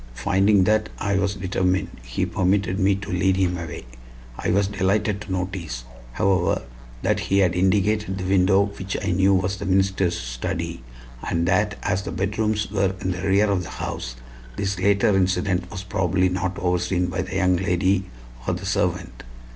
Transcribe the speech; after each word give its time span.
Finding 0.15 0.63
that 0.63 0.89
I 0.97 1.17
was 1.19 1.35
determined, 1.35 1.89
he 2.01 2.25
permitted 2.25 2.79
me 2.79 2.95
to 2.95 3.11
lead 3.11 3.35
him 3.35 3.55
away. 3.55 3.85
I 4.35 4.49
was 4.49 4.65
delighted 4.67 5.21
to 5.21 5.31
notice, 5.31 5.83
however, 6.13 6.63
that 7.03 7.19
he 7.29 7.37
had 7.37 7.53
indicated 7.55 8.17
the 8.17 8.23
window 8.23 8.63
which 8.79 8.97
I 9.05 9.11
knew 9.11 9.35
was 9.35 9.57
the 9.57 9.67
minister's 9.67 10.17
study, 10.17 10.81
and 11.29 11.47
that 11.47 11.77
as 11.83 12.01
the 12.01 12.11
bedrooms 12.11 12.71
were 12.71 12.95
in 12.99 13.11
the 13.11 13.21
rear 13.21 13.45
of 13.51 13.61
the 13.63 13.69
house, 13.69 14.15
this 14.55 14.79
later 14.79 15.15
incident 15.15 15.69
was 15.69 15.83
probably 15.83 16.29
not 16.29 16.57
overseen 16.57 17.05
by 17.05 17.21
the 17.21 17.35
young 17.35 17.57
lady 17.57 18.09
or 18.47 18.55
the 18.55 18.65
servant. 18.65 19.21